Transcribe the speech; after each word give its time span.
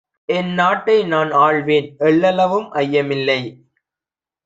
என்நாட்டை 0.29 0.95
நான்ஆள்வேன்! 1.03 1.91
எள்ளளவும் 2.07 2.67
ஐயமில்லை! 2.81 3.41